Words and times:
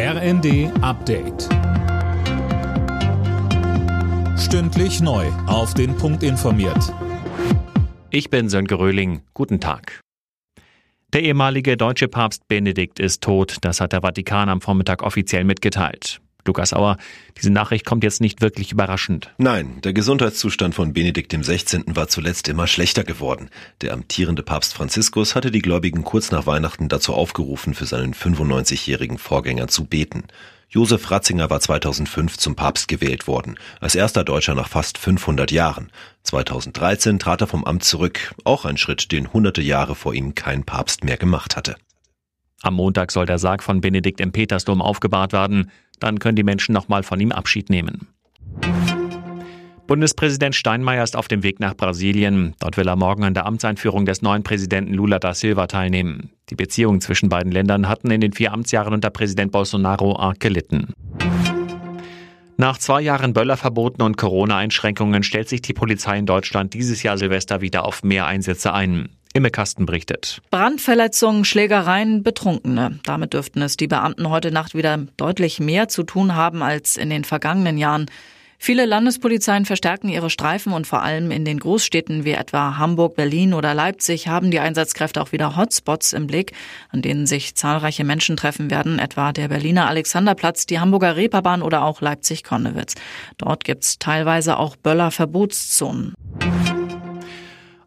RND 0.00 0.70
Update. 0.80 1.48
Stündlich 4.38 5.00
neu. 5.00 5.26
Auf 5.48 5.74
den 5.74 5.96
Punkt 5.96 6.22
informiert. 6.22 6.94
Ich 8.10 8.30
bin 8.30 8.48
Sönke 8.48 8.78
Röhling. 8.78 9.22
Guten 9.34 9.58
Tag. 9.58 9.98
Der 11.12 11.24
ehemalige 11.24 11.76
deutsche 11.76 12.06
Papst 12.06 12.46
Benedikt 12.46 13.00
ist 13.00 13.24
tot. 13.24 13.56
Das 13.62 13.80
hat 13.80 13.92
der 13.92 14.02
Vatikan 14.02 14.48
am 14.48 14.60
Vormittag 14.60 15.02
offiziell 15.02 15.42
mitgeteilt. 15.42 16.20
Lukas 16.48 16.72
Auer, 16.72 16.96
diese 17.36 17.50
Nachricht 17.50 17.86
kommt 17.86 18.02
jetzt 18.02 18.20
nicht 18.20 18.40
wirklich 18.40 18.72
überraschend. 18.72 19.32
Nein, 19.38 19.80
der 19.82 19.92
Gesundheitszustand 19.92 20.74
von 20.74 20.92
Benedikt 20.92 21.32
XVI. 21.32 21.84
war 21.86 22.08
zuletzt 22.08 22.48
immer 22.48 22.66
schlechter 22.66 23.04
geworden. 23.04 23.50
Der 23.82 23.92
amtierende 23.92 24.42
Papst 24.42 24.74
Franziskus 24.74 25.36
hatte 25.36 25.52
die 25.52 25.62
Gläubigen 25.62 26.02
kurz 26.02 26.32
nach 26.32 26.46
Weihnachten 26.46 26.88
dazu 26.88 27.14
aufgerufen, 27.14 27.74
für 27.74 27.86
seinen 27.86 28.14
95-jährigen 28.14 29.18
Vorgänger 29.18 29.68
zu 29.68 29.84
beten. 29.84 30.24
Josef 30.70 31.10
Ratzinger 31.10 31.48
war 31.48 31.60
2005 31.60 32.36
zum 32.36 32.54
Papst 32.54 32.88
gewählt 32.88 33.26
worden, 33.26 33.58
als 33.80 33.94
erster 33.94 34.22
Deutscher 34.22 34.54
nach 34.54 34.68
fast 34.68 34.98
500 34.98 35.50
Jahren. 35.50 35.90
2013 36.24 37.18
trat 37.18 37.40
er 37.40 37.46
vom 37.46 37.64
Amt 37.64 37.84
zurück, 37.84 38.34
auch 38.44 38.66
ein 38.66 38.76
Schritt, 38.76 39.10
den 39.12 39.32
hunderte 39.32 39.62
Jahre 39.62 39.94
vor 39.94 40.12
ihm 40.12 40.34
kein 40.34 40.64
Papst 40.64 41.04
mehr 41.04 41.16
gemacht 41.16 41.56
hatte. 41.56 41.76
Am 42.60 42.74
Montag 42.74 43.12
soll 43.12 43.24
der 43.24 43.38
Sarg 43.38 43.62
von 43.62 43.80
Benedikt 43.80 44.20
im 44.20 44.32
Petersdom 44.32 44.82
aufgebahrt 44.82 45.32
werden. 45.32 45.70
Dann 46.00 46.18
können 46.18 46.36
die 46.36 46.42
Menschen 46.42 46.72
nochmal 46.72 47.02
von 47.02 47.20
ihm 47.20 47.32
Abschied 47.32 47.70
nehmen. 47.70 48.08
Bundespräsident 49.88 50.54
Steinmeier 50.54 51.02
ist 51.02 51.16
auf 51.16 51.28
dem 51.28 51.42
Weg 51.42 51.60
nach 51.60 51.74
Brasilien. 51.74 52.54
Dort 52.60 52.76
will 52.76 52.86
er 52.86 52.96
morgen 52.96 53.24
an 53.24 53.32
der 53.32 53.46
Amtseinführung 53.46 54.04
des 54.04 54.20
neuen 54.20 54.42
Präsidenten 54.42 54.92
Lula 54.92 55.18
da 55.18 55.32
Silva 55.32 55.66
teilnehmen. 55.66 56.30
Die 56.50 56.56
Beziehungen 56.56 57.00
zwischen 57.00 57.30
beiden 57.30 57.50
Ländern 57.50 57.88
hatten 57.88 58.10
in 58.10 58.20
den 58.20 58.34
vier 58.34 58.52
Amtsjahren 58.52 58.92
unter 58.92 59.08
Präsident 59.08 59.50
Bolsonaro 59.50 60.18
arg 60.18 60.40
gelitten. 60.40 60.92
Nach 62.58 62.76
zwei 62.76 63.00
Jahren 63.00 63.32
Böllerverboten 63.32 64.02
und 64.02 64.18
Corona-Einschränkungen 64.18 65.22
stellt 65.22 65.48
sich 65.48 65.62
die 65.62 65.72
Polizei 65.72 66.18
in 66.18 66.26
Deutschland 66.26 66.74
dieses 66.74 67.02
Jahr 67.02 67.16
Silvester 67.16 67.62
wieder 67.62 67.86
auf 67.86 68.02
mehr 68.02 68.26
Einsätze 68.26 68.74
ein. 68.74 69.08
Imme 69.38 69.50
berichtet. 69.86 70.40
Brandverletzungen, 70.50 71.44
Schlägereien, 71.44 72.24
Betrunkene. 72.24 72.98
Damit 73.04 73.34
dürften 73.34 73.62
es 73.62 73.76
die 73.76 73.86
Beamten 73.86 74.28
heute 74.28 74.50
Nacht 74.50 74.74
wieder 74.74 74.98
deutlich 75.16 75.60
mehr 75.60 75.88
zu 75.88 76.02
tun 76.02 76.34
haben 76.34 76.62
als 76.62 76.96
in 76.96 77.08
den 77.08 77.22
vergangenen 77.22 77.78
Jahren. 77.78 78.06
Viele 78.60 78.86
Landespolizeien 78.86 79.64
verstärken 79.64 80.08
ihre 80.08 80.30
Streifen 80.30 80.72
und 80.72 80.88
vor 80.88 81.02
allem 81.02 81.30
in 81.30 81.44
den 81.44 81.60
Großstädten 81.60 82.24
wie 82.24 82.32
etwa 82.32 82.76
Hamburg, 82.76 83.14
Berlin 83.14 83.54
oder 83.54 83.72
Leipzig 83.72 84.26
haben 84.26 84.50
die 84.50 84.58
Einsatzkräfte 84.58 85.22
auch 85.22 85.30
wieder 85.30 85.56
Hotspots 85.56 86.12
im 86.12 86.26
Blick, 86.26 86.52
an 86.88 87.00
denen 87.00 87.28
sich 87.28 87.54
zahlreiche 87.54 88.02
Menschen 88.02 88.36
treffen 88.36 88.72
werden, 88.72 88.98
etwa 88.98 89.32
der 89.32 89.46
Berliner 89.46 89.86
Alexanderplatz, 89.86 90.66
die 90.66 90.80
Hamburger 90.80 91.14
Reeperbahn 91.14 91.62
oder 91.62 91.84
auch 91.84 92.00
Leipzig-Konnewitz. 92.00 92.96
Dort 93.36 93.62
gibt's 93.62 94.00
teilweise 94.00 94.58
auch 94.58 94.74
Böller-Verbotszonen. 94.74 96.14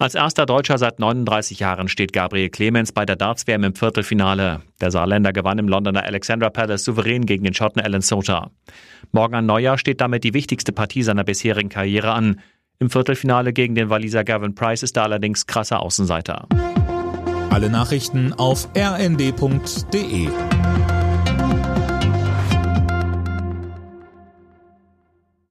Als 0.00 0.14
erster 0.14 0.46
Deutscher 0.46 0.78
seit 0.78 1.00
39 1.00 1.58
Jahren 1.58 1.88
steht 1.88 2.12
Gabriel 2.12 2.50
Clemens 2.50 2.92
bei 2.92 3.04
der 3.04 3.16
Darts-WM 3.16 3.64
im 3.64 3.74
Viertelfinale. 3.74 4.62
Der 4.80 4.92
Saarländer 4.92 5.32
gewann 5.32 5.58
im 5.58 5.66
Londoner 5.66 6.04
Alexandra 6.04 6.50
Palace 6.50 6.84
souverän 6.84 7.26
gegen 7.26 7.42
den 7.42 7.52
Schotten 7.52 7.82
Alan 7.82 8.00
Sota. 8.00 8.52
Morgen 9.10 9.34
an 9.34 9.46
Neujahr 9.46 9.76
steht 9.76 10.00
damit 10.00 10.22
die 10.22 10.34
wichtigste 10.34 10.70
Partie 10.70 11.02
seiner 11.02 11.24
bisherigen 11.24 11.68
Karriere 11.68 12.12
an. 12.12 12.38
Im 12.78 12.90
Viertelfinale 12.90 13.52
gegen 13.52 13.74
den 13.74 13.90
Waliser 13.90 14.22
Gavin 14.22 14.54
Price 14.54 14.84
ist 14.84 14.96
er 14.96 15.02
allerdings 15.02 15.48
krasser 15.48 15.80
Außenseiter. 15.80 16.46
Alle 17.50 17.68
Nachrichten 17.68 18.32
auf 18.32 18.68
rnd.de 18.76 20.28